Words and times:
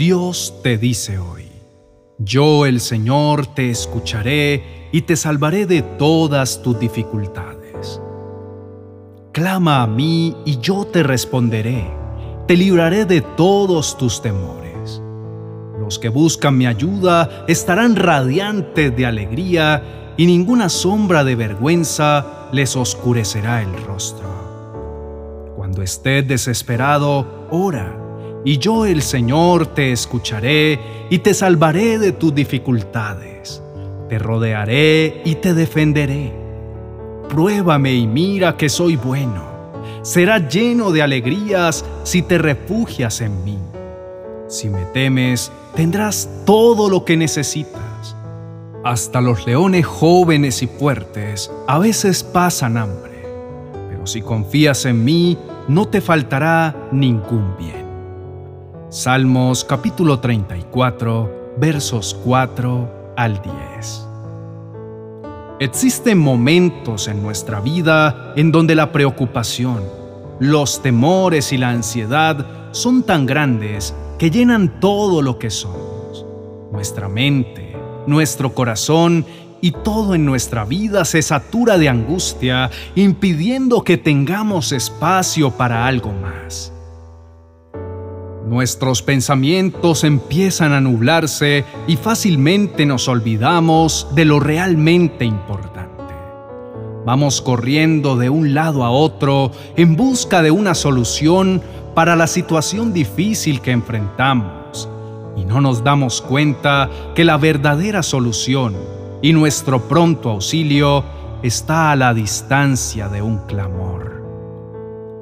Dios 0.00 0.54
te 0.62 0.78
dice 0.78 1.18
hoy, 1.18 1.44
yo 2.16 2.64
el 2.64 2.80
Señor 2.80 3.48
te 3.48 3.68
escucharé 3.68 4.88
y 4.92 5.02
te 5.02 5.14
salvaré 5.14 5.66
de 5.66 5.82
todas 5.82 6.62
tus 6.62 6.80
dificultades. 6.80 8.00
Clama 9.32 9.82
a 9.82 9.86
mí 9.86 10.34
y 10.46 10.58
yo 10.58 10.86
te 10.86 11.02
responderé, 11.02 11.86
te 12.46 12.56
libraré 12.56 13.04
de 13.04 13.20
todos 13.20 13.98
tus 13.98 14.22
temores. 14.22 15.02
Los 15.78 15.98
que 15.98 16.08
buscan 16.08 16.56
mi 16.56 16.64
ayuda 16.64 17.44
estarán 17.46 17.94
radiantes 17.94 18.96
de 18.96 19.04
alegría 19.04 20.14
y 20.16 20.24
ninguna 20.24 20.70
sombra 20.70 21.24
de 21.24 21.34
vergüenza 21.34 22.48
les 22.52 22.74
oscurecerá 22.74 23.60
el 23.60 23.84
rostro. 23.84 25.52
Cuando 25.56 25.82
estés 25.82 26.26
desesperado, 26.26 27.46
ora 27.50 28.09
y 28.44 28.58
yo 28.58 28.86
el 28.86 29.02
Señor 29.02 29.66
te 29.68 29.92
escucharé 29.92 30.78
y 31.10 31.18
te 31.18 31.34
salvaré 31.34 31.98
de 31.98 32.12
tus 32.12 32.34
dificultades. 32.34 33.62
Te 34.08 34.18
rodearé 34.18 35.22
y 35.24 35.36
te 35.36 35.54
defenderé. 35.54 36.32
Pruébame 37.28 37.94
y 37.94 38.06
mira 38.06 38.56
que 38.56 38.68
soy 38.68 38.96
bueno. 38.96 39.50
Será 40.02 40.48
lleno 40.48 40.90
de 40.90 41.02
alegrías 41.02 41.84
si 42.02 42.22
te 42.22 42.38
refugias 42.38 43.20
en 43.20 43.44
mí. 43.44 43.58
Si 44.48 44.68
me 44.68 44.84
temes, 44.86 45.52
tendrás 45.74 46.28
todo 46.44 46.88
lo 46.88 47.04
que 47.04 47.16
necesitas. 47.16 48.16
Hasta 48.82 49.20
los 49.20 49.46
leones 49.46 49.84
jóvenes 49.86 50.62
y 50.62 50.66
fuertes 50.66 51.52
a 51.68 51.78
veces 51.78 52.24
pasan 52.24 52.78
hambre, 52.78 53.22
pero 53.90 54.06
si 54.06 54.22
confías 54.22 54.86
en 54.86 55.04
mí, 55.04 55.36
no 55.68 55.86
te 55.86 56.00
faltará 56.00 56.74
ningún 56.90 57.54
bien. 57.58 57.79
Salmos 58.92 59.64
capítulo 59.64 60.18
34, 60.18 61.54
versos 61.58 62.18
4 62.24 63.12
al 63.16 63.40
10. 63.40 64.08
Existen 65.60 66.18
momentos 66.18 67.06
en 67.06 67.22
nuestra 67.22 67.60
vida 67.60 68.32
en 68.34 68.50
donde 68.50 68.74
la 68.74 68.90
preocupación, 68.90 69.84
los 70.40 70.82
temores 70.82 71.52
y 71.52 71.58
la 71.58 71.70
ansiedad 71.70 72.44
son 72.72 73.04
tan 73.04 73.26
grandes 73.26 73.94
que 74.18 74.28
llenan 74.28 74.80
todo 74.80 75.22
lo 75.22 75.38
que 75.38 75.50
somos. 75.50 76.26
Nuestra 76.72 77.08
mente, 77.08 77.76
nuestro 78.08 78.56
corazón 78.56 79.24
y 79.60 79.70
todo 79.70 80.16
en 80.16 80.24
nuestra 80.24 80.64
vida 80.64 81.04
se 81.04 81.22
satura 81.22 81.78
de 81.78 81.88
angustia, 81.88 82.72
impidiendo 82.96 83.84
que 83.84 83.98
tengamos 83.98 84.72
espacio 84.72 85.52
para 85.52 85.86
algo 85.86 86.12
más. 86.12 86.72
Nuestros 88.46 89.02
pensamientos 89.02 90.02
empiezan 90.02 90.72
a 90.72 90.80
nublarse 90.80 91.64
y 91.86 91.96
fácilmente 91.96 92.86
nos 92.86 93.06
olvidamos 93.06 94.08
de 94.14 94.24
lo 94.24 94.40
realmente 94.40 95.24
importante. 95.24 95.90
Vamos 97.04 97.40
corriendo 97.40 98.16
de 98.16 98.30
un 98.30 98.54
lado 98.54 98.84
a 98.84 98.90
otro 98.90 99.52
en 99.76 99.96
busca 99.96 100.42
de 100.42 100.50
una 100.50 100.74
solución 100.74 101.62
para 101.94 102.16
la 102.16 102.26
situación 102.26 102.92
difícil 102.92 103.60
que 103.60 103.72
enfrentamos 103.72 104.88
y 105.36 105.44
no 105.44 105.60
nos 105.60 105.82
damos 105.84 106.20
cuenta 106.20 106.90
que 107.14 107.24
la 107.24 107.36
verdadera 107.36 108.02
solución 108.02 108.76
y 109.22 109.32
nuestro 109.32 109.88
pronto 109.88 110.30
auxilio 110.30 111.04
está 111.42 111.90
a 111.92 111.96
la 111.96 112.14
distancia 112.14 113.08
de 113.08 113.22
un 113.22 113.38
clamor. 113.46 114.22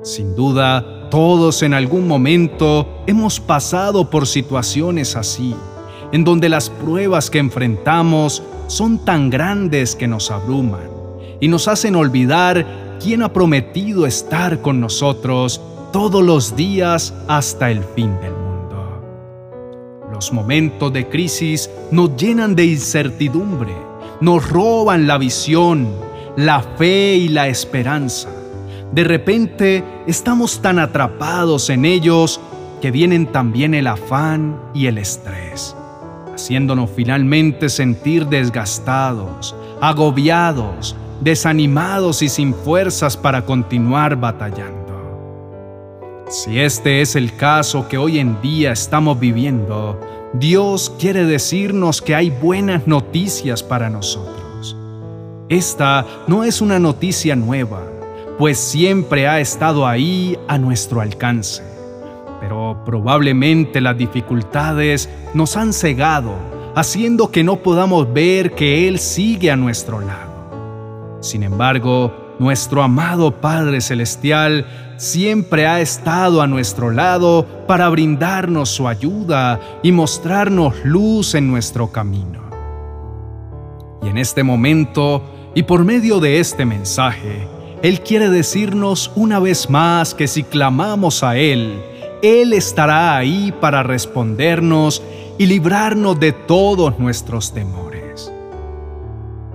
Sin 0.02 0.34
duda, 0.34 0.97
todos 1.10 1.62
en 1.62 1.74
algún 1.74 2.06
momento 2.06 3.02
hemos 3.06 3.40
pasado 3.40 4.10
por 4.10 4.26
situaciones 4.26 5.16
así, 5.16 5.54
en 6.12 6.24
donde 6.24 6.48
las 6.48 6.70
pruebas 6.70 7.30
que 7.30 7.38
enfrentamos 7.38 8.42
son 8.66 9.04
tan 9.04 9.30
grandes 9.30 9.96
que 9.96 10.06
nos 10.06 10.30
abruman 10.30 10.88
y 11.40 11.48
nos 11.48 11.68
hacen 11.68 11.96
olvidar 11.96 12.98
quién 13.02 13.22
ha 13.22 13.32
prometido 13.32 14.06
estar 14.06 14.60
con 14.60 14.80
nosotros 14.80 15.60
todos 15.92 16.22
los 16.22 16.56
días 16.56 17.14
hasta 17.28 17.70
el 17.70 17.82
fin 17.82 18.14
del 18.20 18.32
mundo. 18.32 19.00
Los 20.12 20.32
momentos 20.32 20.92
de 20.92 21.08
crisis 21.08 21.70
nos 21.90 22.16
llenan 22.16 22.54
de 22.54 22.66
incertidumbre, 22.66 23.74
nos 24.20 24.48
roban 24.50 25.06
la 25.06 25.16
visión, 25.18 25.88
la 26.36 26.60
fe 26.60 27.14
y 27.14 27.28
la 27.28 27.48
esperanza 27.48 28.28
de 28.92 29.04
repente 29.04 29.84
estamos 30.06 30.62
tan 30.62 30.78
atrapados 30.78 31.68
en 31.70 31.84
ellos 31.84 32.40
que 32.80 32.90
vienen 32.90 33.26
también 33.26 33.74
el 33.74 33.86
afán 33.86 34.58
y 34.72 34.86
el 34.86 34.98
estrés, 34.98 35.76
haciéndonos 36.32 36.90
finalmente 36.90 37.68
sentir 37.68 38.26
desgastados, 38.26 39.54
agobiados, 39.80 40.96
desanimados 41.20 42.22
y 42.22 42.28
sin 42.28 42.54
fuerzas 42.54 43.16
para 43.16 43.44
continuar 43.44 44.16
batallando. 44.16 44.78
Si 46.30 46.60
este 46.60 47.00
es 47.00 47.16
el 47.16 47.34
caso 47.36 47.88
que 47.88 47.98
hoy 47.98 48.18
en 48.18 48.40
día 48.40 48.72
estamos 48.72 49.18
viviendo, 49.18 50.00
Dios 50.34 50.92
quiere 50.98 51.24
decirnos 51.24 52.02
que 52.02 52.14
hay 52.14 52.30
buenas 52.30 52.86
noticias 52.86 53.62
para 53.62 53.88
nosotros. 53.90 54.76
Esta 55.48 56.04
no 56.26 56.44
es 56.44 56.60
una 56.60 56.78
noticia 56.78 57.34
nueva, 57.34 57.82
pues 58.38 58.58
siempre 58.58 59.26
ha 59.26 59.40
estado 59.40 59.86
ahí 59.86 60.38
a 60.46 60.58
nuestro 60.58 61.00
alcance. 61.00 61.62
Pero 62.40 62.82
probablemente 62.86 63.80
las 63.80 63.98
dificultades 63.98 65.10
nos 65.34 65.56
han 65.56 65.72
cegado, 65.72 66.34
haciendo 66.76 67.32
que 67.32 67.42
no 67.42 67.56
podamos 67.56 68.12
ver 68.12 68.54
que 68.54 68.86
Él 68.86 69.00
sigue 69.00 69.50
a 69.50 69.56
nuestro 69.56 70.00
lado. 70.00 71.18
Sin 71.20 71.42
embargo, 71.42 72.36
nuestro 72.38 72.84
amado 72.84 73.32
Padre 73.32 73.80
Celestial 73.80 74.94
siempre 74.96 75.66
ha 75.66 75.80
estado 75.80 76.40
a 76.40 76.46
nuestro 76.46 76.92
lado 76.92 77.44
para 77.66 77.88
brindarnos 77.88 78.68
su 78.68 78.86
ayuda 78.86 79.58
y 79.82 79.90
mostrarnos 79.90 80.74
luz 80.84 81.34
en 81.34 81.48
nuestro 81.48 81.90
camino. 81.90 82.38
Y 84.04 84.08
en 84.08 84.16
este 84.16 84.44
momento, 84.44 85.24
y 85.56 85.64
por 85.64 85.84
medio 85.84 86.20
de 86.20 86.38
este 86.38 86.64
mensaje, 86.64 87.57
él 87.82 88.00
quiere 88.00 88.28
decirnos 88.28 89.12
una 89.14 89.38
vez 89.38 89.70
más 89.70 90.14
que 90.14 90.26
si 90.26 90.42
clamamos 90.42 91.22
a 91.22 91.36
Él, 91.36 91.80
Él 92.22 92.52
estará 92.52 93.16
ahí 93.16 93.54
para 93.60 93.84
respondernos 93.84 95.00
y 95.38 95.46
librarnos 95.46 96.18
de 96.18 96.32
todos 96.32 96.98
nuestros 96.98 97.52
temores. 97.52 98.32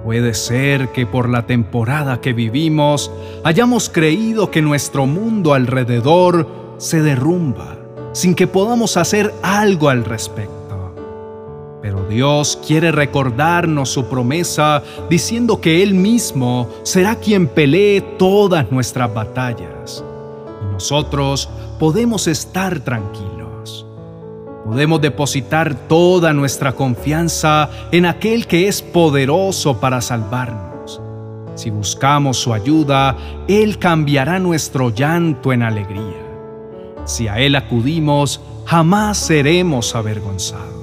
Puede 0.06 0.34
ser 0.34 0.90
que 0.90 1.06
por 1.06 1.28
la 1.28 1.46
temporada 1.46 2.22
que 2.22 2.32
vivimos 2.32 3.12
hayamos 3.44 3.90
creído 3.90 4.52
que 4.52 4.62
nuestro 4.62 5.06
mundo 5.06 5.54
alrededor 5.54 6.48
se 6.78 7.02
derrumba 7.02 7.78
sin 8.14 8.36
que 8.36 8.48
podamos 8.48 8.96
hacer 8.96 9.34
algo 9.42 9.90
al 9.90 10.06
respecto. 10.06 10.63
Pero 11.84 12.06
Dios 12.06 12.58
quiere 12.66 12.94
recordarnos 12.94 13.90
su 13.90 14.06
promesa 14.06 14.82
diciendo 15.10 15.60
que 15.60 15.84
Él 15.84 15.94
mismo 15.94 16.70
será 16.84 17.18
quien 17.18 17.46
pelee 17.46 18.00
todas 18.18 18.72
nuestras 18.72 19.14
batallas. 19.14 20.02
Y 20.62 20.72
nosotros 20.72 21.50
podemos 21.80 22.28
estar 22.28 22.80
tranquilos. 22.80 23.86
Podemos 24.64 25.02
depositar 25.02 25.76
toda 25.76 26.32
nuestra 26.32 26.72
confianza 26.72 27.70
en 27.92 28.06
aquel 28.06 28.48
que 28.48 28.70
es 28.70 28.82
poderoso 28.82 29.82
para 29.82 30.00
salvarnos. 30.00 31.02
Si 31.56 31.70
buscamos 31.70 32.38
su 32.38 32.54
ayuda, 32.54 33.18
Él 33.50 33.78
cambiará 33.78 34.40
nuestro 34.40 34.90
llanto 34.90 35.52
en 35.52 35.64
alegría. 35.64 36.24
Si 37.04 37.28
a 37.28 37.40
Él 37.40 37.58
acudimos, 37.58 38.40
jamás 38.66 39.18
seremos 39.18 39.94
avergonzados 39.96 40.83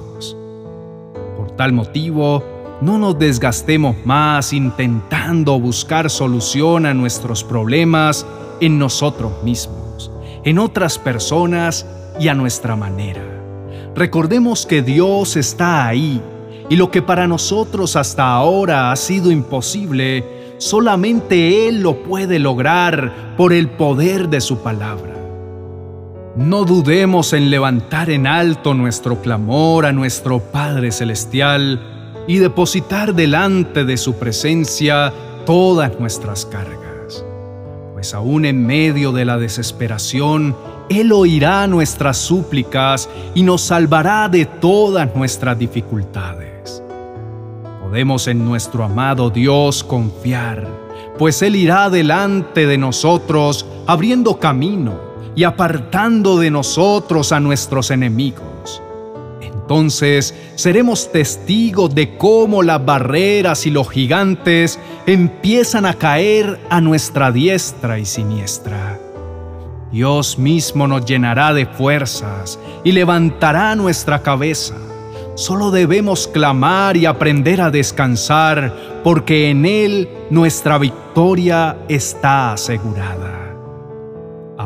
tal 1.61 1.73
motivo, 1.73 2.43
no 2.81 2.97
nos 2.97 3.19
desgastemos 3.19 3.95
más 4.03 4.51
intentando 4.51 5.59
buscar 5.59 6.09
solución 6.09 6.87
a 6.87 6.95
nuestros 6.95 7.43
problemas 7.43 8.25
en 8.61 8.79
nosotros 8.79 9.43
mismos, 9.43 10.09
en 10.43 10.57
otras 10.57 10.97
personas 10.97 11.85
y 12.19 12.29
a 12.29 12.33
nuestra 12.33 12.75
manera. 12.75 13.21
Recordemos 13.95 14.65
que 14.65 14.81
Dios 14.81 15.35
está 15.35 15.85
ahí 15.85 16.19
y 16.67 16.77
lo 16.77 16.89
que 16.89 17.03
para 17.03 17.27
nosotros 17.27 17.95
hasta 17.95 18.33
ahora 18.33 18.91
ha 18.91 18.95
sido 18.95 19.29
imposible, 19.29 20.55
solamente 20.57 21.67
Él 21.67 21.83
lo 21.83 22.01
puede 22.01 22.39
lograr 22.39 23.35
por 23.37 23.53
el 23.53 23.69
poder 23.69 24.29
de 24.29 24.41
su 24.41 24.63
palabra. 24.63 25.20
No 26.37 26.63
dudemos 26.63 27.33
en 27.33 27.49
levantar 27.49 28.09
en 28.09 28.25
alto 28.25 28.73
nuestro 28.73 29.21
clamor 29.21 29.85
a 29.85 29.91
nuestro 29.91 30.39
Padre 30.39 30.93
Celestial 30.93 32.23
y 32.25 32.37
depositar 32.37 33.13
delante 33.13 33.83
de 33.83 33.97
su 33.97 34.15
presencia 34.15 35.11
todas 35.45 35.99
nuestras 35.99 36.45
cargas, 36.45 37.25
pues 37.91 38.13
aún 38.13 38.45
en 38.45 38.65
medio 38.65 39.11
de 39.11 39.25
la 39.25 39.37
desesperación, 39.37 40.55
Él 40.87 41.11
oirá 41.11 41.67
nuestras 41.67 42.15
súplicas 42.15 43.09
y 43.35 43.43
nos 43.43 43.63
salvará 43.63 44.29
de 44.29 44.45
todas 44.45 45.13
nuestras 45.13 45.59
dificultades. 45.59 46.81
Podemos 47.81 48.27
en 48.29 48.45
nuestro 48.45 48.85
amado 48.85 49.31
Dios 49.31 49.83
confiar, 49.83 50.65
pues 51.17 51.41
Él 51.41 51.57
irá 51.57 51.89
delante 51.89 52.67
de 52.67 52.77
nosotros 52.77 53.65
abriendo 53.85 54.39
camino 54.39 55.10
y 55.35 55.43
apartando 55.43 56.37
de 56.37 56.51
nosotros 56.51 57.31
a 57.31 57.39
nuestros 57.39 57.91
enemigos. 57.91 58.81
Entonces 59.41 60.35
seremos 60.55 61.11
testigos 61.11 61.95
de 61.95 62.17
cómo 62.17 62.61
las 62.61 62.83
barreras 62.83 63.65
y 63.65 63.71
los 63.71 63.89
gigantes 63.89 64.79
empiezan 65.05 65.85
a 65.85 65.93
caer 65.93 66.59
a 66.69 66.81
nuestra 66.81 67.31
diestra 67.31 67.97
y 67.97 68.05
siniestra. 68.05 68.99
Dios 69.91 70.37
mismo 70.37 70.87
nos 70.87 71.05
llenará 71.05 71.53
de 71.53 71.65
fuerzas 71.65 72.59
y 72.83 72.91
levantará 72.91 73.75
nuestra 73.75 74.21
cabeza. 74.21 74.75
Solo 75.35 75.71
debemos 75.71 76.27
clamar 76.27 76.97
y 76.97 77.05
aprender 77.05 77.61
a 77.61 77.71
descansar, 77.71 79.01
porque 79.03 79.49
en 79.49 79.65
Él 79.65 80.09
nuestra 80.29 80.77
victoria 80.77 81.77
está 81.87 82.53
asegurada. 82.53 83.40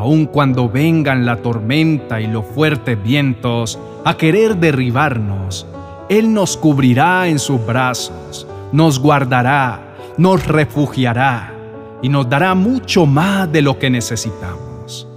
Aun 0.06 0.28
cuando 0.28 0.70
vengan 0.70 1.26
la 1.26 1.38
tormenta 1.38 2.22
y 2.22 2.28
los 2.28 2.46
fuertes 2.46 3.02
vientos 3.02 3.80
a 4.04 4.16
querer 4.16 4.56
derribarnos, 4.58 5.66
Él 6.10 6.32
nos 6.32 6.58
cubrirá 6.58 7.28
en 7.28 7.40
sus 7.40 7.66
brazos, 7.66 8.46
nos 8.72 9.00
guardará, 9.00 9.96
nos 10.20 10.46
refugiará 10.46 11.56
y 12.04 12.10
nos 12.10 12.30
dará 12.30 12.54
mucho 12.54 13.08
más 13.08 13.52
de 13.52 13.64
lo 13.64 13.80
que 13.80 13.90
necesitamos. 13.90 15.08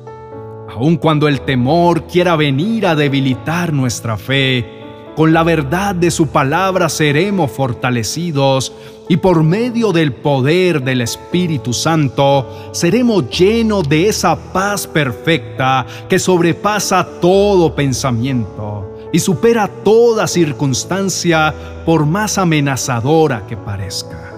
Aun 0.70 0.96
cuando 0.96 1.29
el 1.29 1.43
temor 1.43 2.05
quiera 2.05 2.35
venir 2.35 2.87
a 2.87 2.96
debilitar 2.96 3.75
nuestra 3.75 4.17
fe, 4.17 4.77
con 5.18 5.32
la 5.32 5.42
verdad 5.42 5.96
de 5.96 6.12
su 6.12 6.28
palabra 6.28 6.88
seremos 6.88 7.50
fortalecidos 7.50 8.72
y 9.08 9.16
por 9.16 9.42
medio 9.42 9.90
del 9.90 10.12
poder 10.12 10.80
del 10.80 11.00
Espíritu 11.00 11.72
Santo 11.72 12.70
seremos 12.70 13.28
llenos 13.28 13.88
de 13.88 14.08
esa 14.08 14.36
paz 14.36 14.86
perfecta 14.86 15.84
que 16.08 16.20
sobrepasa 16.20 17.04
todo 17.20 17.74
pensamiento 17.74 19.08
y 19.12 19.18
supera 19.18 19.66
toda 19.66 20.28
circunstancia 20.28 21.52
por 21.84 22.06
más 22.06 22.38
amenazadora 22.38 23.44
que 23.48 23.56
parezca. 23.56 24.32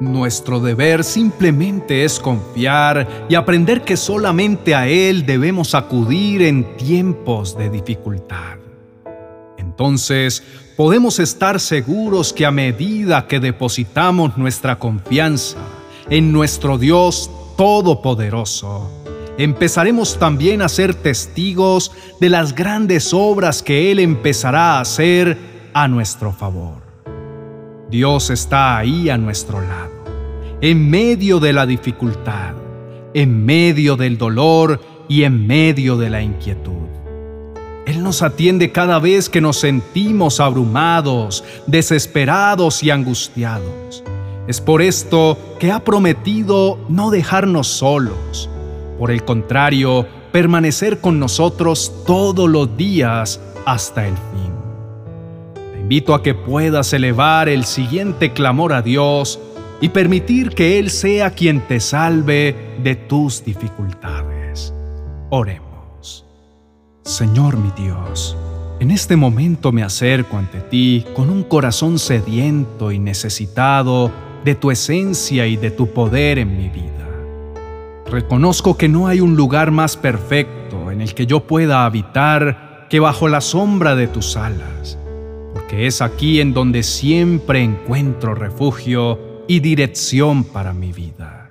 Nuestro 0.00 0.58
deber 0.58 1.04
simplemente 1.04 2.04
es 2.04 2.18
confiar 2.18 3.26
y 3.28 3.34
aprender 3.34 3.82
que 3.82 3.98
solamente 3.98 4.74
a 4.74 4.88
Él 4.88 5.26
debemos 5.26 5.74
acudir 5.74 6.40
en 6.40 6.78
tiempos 6.78 7.58
de 7.58 7.68
dificultad. 7.68 8.61
Entonces 9.82 10.44
podemos 10.76 11.18
estar 11.18 11.58
seguros 11.58 12.32
que 12.32 12.46
a 12.46 12.52
medida 12.52 13.26
que 13.26 13.40
depositamos 13.40 14.38
nuestra 14.38 14.78
confianza 14.78 15.58
en 16.08 16.30
nuestro 16.30 16.78
Dios 16.78 17.28
Todopoderoso, 17.56 18.88
empezaremos 19.38 20.20
también 20.20 20.62
a 20.62 20.68
ser 20.68 20.94
testigos 20.94 21.90
de 22.20 22.28
las 22.28 22.54
grandes 22.54 23.12
obras 23.12 23.60
que 23.60 23.90
Él 23.90 23.98
empezará 23.98 24.76
a 24.76 24.82
hacer 24.82 25.36
a 25.74 25.88
nuestro 25.88 26.32
favor. 26.32 26.80
Dios 27.90 28.30
está 28.30 28.78
ahí 28.78 29.10
a 29.10 29.18
nuestro 29.18 29.60
lado, 29.60 30.04
en 30.60 30.88
medio 30.88 31.40
de 31.40 31.52
la 31.54 31.66
dificultad, 31.66 32.54
en 33.14 33.44
medio 33.44 33.96
del 33.96 34.16
dolor 34.16 34.80
y 35.08 35.24
en 35.24 35.44
medio 35.44 35.96
de 35.96 36.08
la 36.08 36.22
inquietud. 36.22 37.01
Él 37.86 38.02
nos 38.02 38.22
atiende 38.22 38.70
cada 38.70 38.98
vez 38.98 39.28
que 39.28 39.40
nos 39.40 39.58
sentimos 39.58 40.38
abrumados, 40.38 41.42
desesperados 41.66 42.82
y 42.82 42.90
angustiados. 42.90 44.04
Es 44.46 44.60
por 44.60 44.82
esto 44.82 45.38
que 45.58 45.72
ha 45.72 45.84
prometido 45.84 46.78
no 46.88 47.10
dejarnos 47.10 47.66
solos. 47.66 48.48
Por 48.98 49.10
el 49.10 49.24
contrario, 49.24 50.06
permanecer 50.30 51.00
con 51.00 51.18
nosotros 51.18 51.92
todos 52.06 52.48
los 52.48 52.76
días 52.76 53.40
hasta 53.66 54.06
el 54.06 54.14
fin. 54.14 54.52
Te 55.72 55.80
invito 55.80 56.14
a 56.14 56.22
que 56.22 56.34
puedas 56.34 56.92
elevar 56.92 57.48
el 57.48 57.64
siguiente 57.64 58.32
clamor 58.32 58.72
a 58.72 58.82
Dios 58.82 59.40
y 59.80 59.88
permitir 59.88 60.50
que 60.50 60.78
Él 60.78 60.90
sea 60.90 61.30
quien 61.30 61.60
te 61.62 61.80
salve 61.80 62.76
de 62.82 62.94
tus 62.94 63.44
dificultades. 63.44 64.72
Oremos. 65.30 65.71
Señor 67.04 67.56
mi 67.56 67.72
Dios, 67.76 68.36
en 68.78 68.92
este 68.92 69.16
momento 69.16 69.72
me 69.72 69.82
acerco 69.82 70.38
ante 70.38 70.60
ti 70.60 71.04
con 71.16 71.30
un 71.30 71.42
corazón 71.42 71.98
sediento 71.98 72.92
y 72.92 73.00
necesitado 73.00 74.12
de 74.44 74.54
tu 74.54 74.70
esencia 74.70 75.48
y 75.48 75.56
de 75.56 75.72
tu 75.72 75.88
poder 75.88 76.38
en 76.38 76.56
mi 76.56 76.68
vida. 76.68 77.08
Reconozco 78.06 78.76
que 78.76 78.88
no 78.88 79.08
hay 79.08 79.20
un 79.20 79.34
lugar 79.34 79.72
más 79.72 79.96
perfecto 79.96 80.92
en 80.92 81.00
el 81.00 81.12
que 81.12 81.26
yo 81.26 81.40
pueda 81.40 81.86
habitar 81.86 82.86
que 82.88 83.00
bajo 83.00 83.26
la 83.26 83.40
sombra 83.40 83.96
de 83.96 84.06
tus 84.06 84.36
alas, 84.36 84.96
porque 85.54 85.88
es 85.88 86.00
aquí 86.02 86.40
en 86.40 86.54
donde 86.54 86.84
siempre 86.84 87.64
encuentro 87.64 88.36
refugio 88.36 89.18
y 89.48 89.58
dirección 89.58 90.44
para 90.44 90.72
mi 90.72 90.92
vida. 90.92 91.41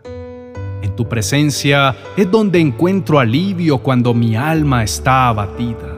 En 0.82 0.96
tu 0.96 1.08
presencia 1.08 1.96
es 2.18 2.30
donde 2.30 2.60
encuentro 2.60 3.20
alivio 3.20 3.78
cuando 3.78 4.14
mi 4.14 4.36
alma 4.36 4.84
está 4.84 5.28
abatida. 5.28 5.98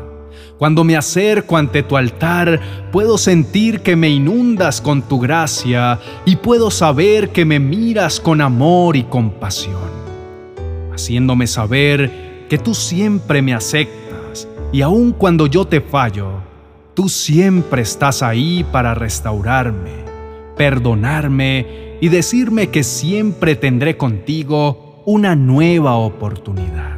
Cuando 0.58 0.84
me 0.84 0.96
acerco 0.96 1.58
ante 1.58 1.84
tu 1.84 1.98
altar, 1.98 2.60
puedo 2.92 3.18
sentir 3.18 3.82
que 3.82 3.96
me 3.96 4.10
inundas 4.10 4.82
con 4.82 5.02
tu 5.02 5.20
gracia 5.20 6.00
y 6.26 6.36
puedo 6.36 6.70
saber 6.72 7.30
que 7.30 7.44
me 7.44 7.60
miras 7.60 8.20
con 8.20 8.40
amor 8.40 8.96
y 8.96 9.04
compasión, 9.04 9.92
haciéndome 10.94 11.48
saber 11.48 12.46
que 12.50 12.58
tú 12.58 12.74
siempre 12.74 13.42
me 13.42 13.54
aceptas 13.54 14.48
y 14.72 14.82
aun 14.82 15.12
cuando 15.12 15.48
yo 15.48 15.66
te 15.66 15.82
fallo, 15.82 16.30
tú 16.94 17.10
siempre 17.10 17.82
estás 17.82 18.22
ahí 18.22 18.64
para 18.72 18.94
restaurarme, 18.94 20.06
perdonarme 20.56 21.93
y 22.02 22.10
decirme 22.10 22.70
que 22.70 22.84
siempre 22.84 23.56
tendré 23.56 23.98
contigo 23.98 25.02
una 25.06 25.36
nueva 25.36 25.96
oportunidad. 25.96 26.98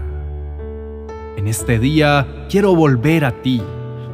En 1.38 1.48
este 1.48 1.80
día 1.80 2.46
quiero 2.50 2.76
volver 2.76 3.26
a 3.26 3.42
ti, 3.42 3.62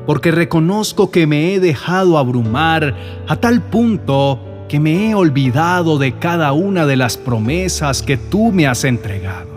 porque 0.06 0.32
reconozco 0.32 1.12
que 1.12 1.28
me 1.28 1.54
he 1.54 1.60
dejado 1.60 2.18
abrumar 2.18 2.96
a 3.28 3.36
tal 3.36 3.62
punto 3.62 4.40
que 4.68 4.80
me 4.80 5.10
he 5.10 5.16
olvidado 5.16 5.98
de 5.98 6.18
cada 6.18 6.54
una 6.54 6.86
de 6.86 6.96
las 6.96 7.18
promesas 7.18 8.02
que 8.02 8.18
tú 8.18 8.52
me 8.52 8.68
has 8.68 8.84
entregado. 8.84 9.50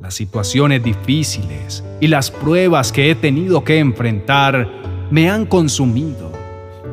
Las 0.00 0.14
situaciones 0.14 0.82
difíciles 0.82 1.84
y 2.00 2.08
las 2.08 2.30
pruebas 2.30 2.90
que 2.92 3.10
he 3.10 3.14
tenido 3.14 3.62
que 3.64 3.78
enfrentar 3.78 4.68
me 5.10 5.30
han 5.30 5.46
consumido 5.46 6.30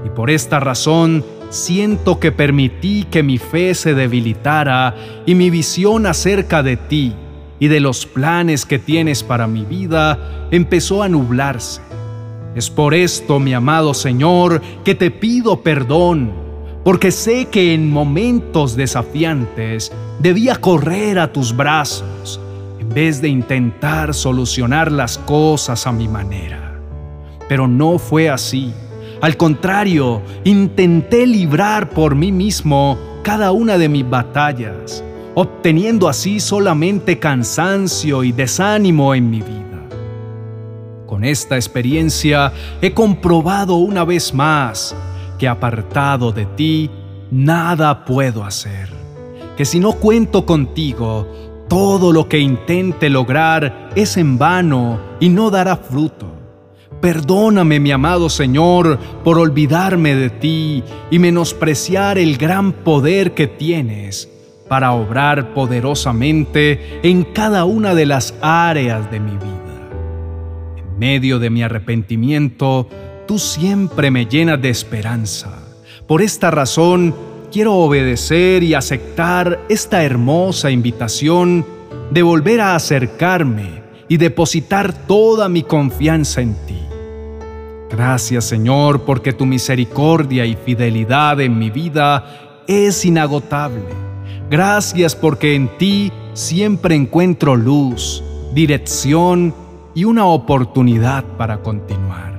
y 0.06 0.10
por 0.10 0.30
esta 0.30 0.60
razón 0.60 1.24
siento 1.50 2.20
que 2.20 2.32
permití 2.32 3.04
que 3.04 3.24
mi 3.24 3.38
fe 3.38 3.74
se 3.74 3.94
debilitara 3.94 4.96
y 5.26 5.36
mi 5.36 5.50
visión 5.50 6.06
acerca 6.06 6.64
de 6.64 6.78
ti 6.78 7.14
y 7.60 7.68
de 7.68 7.80
los 7.80 8.06
planes 8.06 8.66
que 8.66 8.80
tienes 8.80 9.24
para 9.24 9.48
mi 9.48 9.66
vida 9.66 10.48
empezó 10.52 11.04
a 11.04 11.10
nublarse. 11.10 11.82
Es 12.56 12.70
por 12.70 12.94
esto, 12.94 13.40
mi 13.40 13.54
amado 13.54 13.94
Señor, 13.94 14.62
que 14.84 14.96
te 14.96 15.12
pido 15.12 15.62
perdón, 15.62 16.32
porque 16.84 17.12
sé 17.12 17.46
que 17.46 17.74
en 17.74 17.90
momentos 17.90 18.76
desafiantes 18.76 19.92
debía 20.20 20.56
correr 20.56 21.20
a 21.20 21.32
tus 21.32 21.56
brazos 21.56 22.40
en 22.80 22.90
vez 22.90 23.22
de 23.22 23.30
intentar 23.30 24.14
solucionar 24.14 24.92
las 24.92 25.18
cosas 25.18 25.86
a 25.88 25.92
mi 25.92 26.08
manera. 26.08 26.80
Pero 27.48 27.68
no 27.68 28.00
fue 28.00 28.30
así 28.30 28.74
al 29.20 29.36
contrario, 29.36 30.22
intenté 30.44 31.26
librar 31.26 31.90
por 31.90 32.16
mí 32.16 32.32
mismo 32.32 32.98
cada 33.24 33.52
una 33.52 33.78
de 33.78 33.90
mis 33.90 34.08
batallas, 34.08 35.04
obteniendo 35.34 36.08
así 36.08 36.40
solamente 36.40 37.18
cansancio 37.18 38.24
y 38.24 38.32
desánimo 38.32 39.16
en 39.16 39.30
mi 39.30 39.42
vida. 39.42 39.58
Con 41.08 41.24
esta 41.24 41.56
experiencia 41.56 42.52
he 42.82 42.94
comprobado 42.94 43.76
una 43.76 44.04
vez 44.04 44.34
más 44.34 44.96
que 45.40 45.48
apartado 45.48 46.32
de 46.32 46.46
ti, 46.46 46.92
nada 47.32 48.06
puedo 48.06 48.44
hacer. 48.44 48.90
Que 49.56 49.66
si 49.66 49.80
no 49.80 49.94
cuento 49.94 50.46
contigo, 50.46 51.28
todo 51.68 52.14
lo 52.14 52.30
que 52.30 52.40
intente 52.40 53.10
lograr 53.10 53.90
es 53.96 54.16
en 54.18 54.38
vano 54.38 55.00
y 55.20 55.30
no 55.30 55.50
dará 55.50 55.76
fruto. 55.76 56.37
Perdóname, 57.02 57.80
mi 57.80 57.92
amado 57.92 58.28
Señor, 58.30 58.98
por 59.24 59.38
olvidarme 59.38 60.16
de 60.16 60.30
ti 60.32 60.84
y 61.12 61.20
menospreciar 61.20 62.18
el 62.18 62.38
gran 62.38 62.72
poder 62.72 63.34
que 63.34 63.48
tienes, 63.48 64.30
para 64.68 64.92
obrar 64.94 65.54
poderosamente 65.54 67.00
en 67.04 67.24
cada 67.24 67.66
una 67.66 67.94
de 67.94 68.06
las 68.06 68.34
áreas 68.42 69.10
de 69.12 69.20
mi 69.20 69.32
vida. 69.32 69.90
En 70.78 71.00
medio 71.00 71.40
de 71.40 71.50
mi 71.50 71.62
arrepentimiento, 71.62 72.90
tú 73.28 73.38
siempre 73.38 74.10
me 74.10 74.26
llenas 74.26 74.62
de 74.62 74.70
esperanza. 74.70 75.64
Por 76.08 76.22
esta 76.22 76.50
razón, 76.50 77.14
quiero 77.52 77.76
obedecer 77.76 78.64
y 78.64 78.74
aceptar 78.74 79.60
esta 79.70 80.04
hermosa 80.04 80.72
invitación 80.72 81.66
de 82.12 82.24
volver 82.24 82.60
a 82.62 82.76
acercarme 82.76 83.84
y 84.10 84.18
depositar 84.18 85.06
toda 85.06 85.48
mi 85.48 85.64
confianza 85.64 86.42
en 86.42 86.56
ti. 86.66 86.87
Gracias 87.90 88.46
Señor 88.46 89.02
porque 89.02 89.32
tu 89.32 89.46
misericordia 89.46 90.46
y 90.46 90.56
fidelidad 90.56 91.40
en 91.40 91.58
mi 91.58 91.70
vida 91.70 92.64
es 92.68 93.06
inagotable. 93.06 93.86
Gracias 94.50 95.16
porque 95.16 95.56
en 95.56 95.70
ti 95.78 96.12
siempre 96.34 96.96
encuentro 96.96 97.56
luz, 97.56 98.24
dirección 98.54 99.54
y 99.96 100.04
una 100.04 100.26
oportunidad 100.26 101.24
para 101.38 101.60
continuar. 101.60 102.38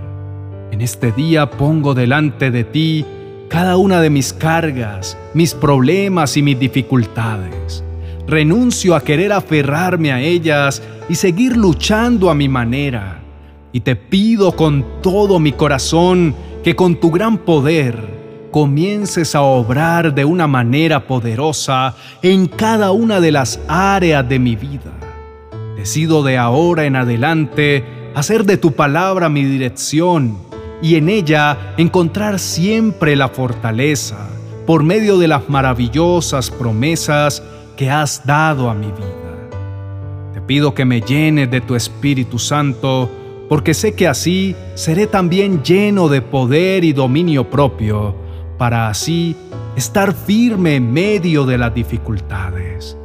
En 0.70 0.82
este 0.82 1.12
día 1.12 1.50
pongo 1.50 1.94
delante 1.94 2.50
de 2.50 2.64
ti 2.64 3.06
cada 3.48 3.78
una 3.78 4.02
de 4.02 4.10
mis 4.10 4.34
cargas, 4.34 5.16
mis 5.32 5.54
problemas 5.54 6.36
y 6.36 6.42
mis 6.42 6.58
dificultades. 6.58 7.82
Renuncio 8.26 8.94
a 8.94 9.00
querer 9.00 9.32
aferrarme 9.32 10.12
a 10.12 10.20
ellas 10.20 10.82
y 11.08 11.14
seguir 11.14 11.56
luchando 11.56 12.28
a 12.28 12.34
mi 12.34 12.48
manera 12.48 13.22
y 13.72 13.80
te 13.80 13.96
pido 13.96 14.52
con 14.52 14.84
todo 15.02 15.38
mi 15.38 15.52
corazón 15.52 16.34
que 16.64 16.74
con 16.74 16.96
tu 16.96 17.10
gran 17.10 17.38
poder 17.38 18.18
comiences 18.50 19.34
a 19.34 19.42
obrar 19.42 20.14
de 20.14 20.24
una 20.24 20.46
manera 20.46 21.06
poderosa 21.06 21.94
en 22.22 22.46
cada 22.46 22.92
una 22.92 23.20
de 23.20 23.32
las 23.32 23.60
áreas 23.68 24.28
de 24.28 24.38
mi 24.38 24.56
vida. 24.56 24.92
Decido 25.76 26.22
de 26.22 26.38
ahora 26.38 26.86
en 26.86 26.96
adelante 26.96 27.84
hacer 28.14 28.44
de 28.44 28.56
tu 28.56 28.72
palabra 28.72 29.28
mi 29.28 29.44
dirección 29.44 30.38
y 30.82 30.96
en 30.96 31.08
ella 31.08 31.74
encontrar 31.76 32.38
siempre 32.38 33.16
la 33.16 33.28
fortaleza 33.28 34.28
por 34.66 34.82
medio 34.82 35.18
de 35.18 35.28
las 35.28 35.48
maravillosas 35.48 36.50
promesas 36.50 37.42
que 37.76 37.90
has 37.90 38.26
dado 38.26 38.70
a 38.70 38.74
mi 38.74 38.86
vida. 38.86 39.50
Te 40.34 40.40
pido 40.40 40.74
que 40.74 40.84
me 40.84 41.00
llenes 41.00 41.50
de 41.50 41.60
tu 41.60 41.74
Espíritu 41.74 42.38
Santo 42.38 43.10
porque 43.48 43.74
sé 43.74 43.94
que 43.94 44.06
así 44.06 44.54
seré 44.74 45.06
también 45.06 45.62
lleno 45.62 46.08
de 46.08 46.22
poder 46.22 46.84
y 46.84 46.92
dominio 46.92 47.48
propio, 47.48 48.14
para 48.58 48.88
así 48.88 49.36
estar 49.76 50.12
firme 50.12 50.76
en 50.76 50.92
medio 50.92 51.46
de 51.46 51.56
las 51.56 51.72
dificultades, 51.72 52.96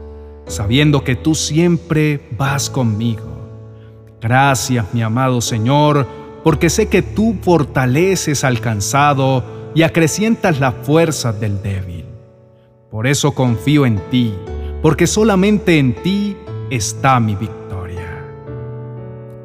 sabiendo 0.47 1.03
que 1.03 1.15
tú 1.15 1.35
siempre 1.35 2.27
vas 2.37 2.69
conmigo. 2.69 3.33
Gracias, 4.19 4.93
mi 4.93 5.01
amado 5.01 5.39
Señor, 5.41 6.07
porque 6.43 6.69
sé 6.69 6.87
que 6.87 7.01
tú 7.01 7.35
fortaleces 7.41 8.43
al 8.43 8.59
cansado 8.59 9.43
y 9.75 9.83
acrecientas 9.83 10.59
las 10.59 10.73
fuerzas 10.83 11.39
del 11.39 11.61
débil. 11.61 12.05
Por 12.89 13.07
eso 13.07 13.33
confío 13.33 13.85
en 13.85 13.99
ti, 14.09 14.33
porque 14.81 15.07
solamente 15.07 15.79
en 15.79 15.93
ti 15.93 16.35
está 16.69 17.19
mi 17.19 17.35
victoria. 17.35 17.62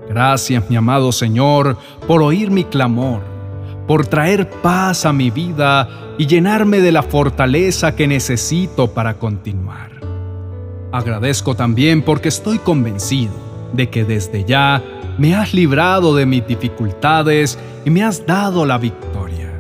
Gracias, 0.09 0.69
mi 0.71 0.77
amado 0.77 1.13
Señor, 1.13 1.77
por 2.07 2.23
oír 2.23 2.51
mi 2.51 2.65
clamor, 2.65 3.21
por 3.87 4.07
traer 4.07 4.49
paz 4.49 5.05
a 5.05 5.13
mi 5.13 5.31
vida 5.31 5.89
y 6.17 6.27
llenarme 6.27 6.81
de 6.81 6.93
la 6.93 7.03
fortaleza 7.03 7.95
que 7.95 8.09
necesito 8.09 8.93
para 8.93 9.19
continuar. 9.19 9.91
Agradezco 10.93 11.55
también 11.55 12.03
porque 12.03 12.29
estoy 12.29 12.59
convencido 12.59 13.33
de 13.73 13.91
que 13.91 14.05
desde 14.05 14.45
ya 14.45 14.83
me 15.19 15.35
has 15.35 15.53
librado 15.53 16.15
de 16.15 16.25
mis 16.25 16.47
dificultades 16.47 17.59
y 17.85 17.91
me 17.91 18.03
has 18.03 18.25
dado 18.25 18.65
la 18.65 18.79
victoria. 18.79 19.53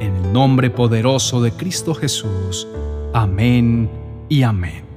En 0.00 0.14
el 0.16 0.32
nombre 0.32 0.68
poderoso 0.68 1.40
de 1.40 1.52
Cristo 1.52 1.94
Jesús. 1.94 2.68
Amén 3.14 3.88
y 4.28 4.42
amén. 4.42 4.89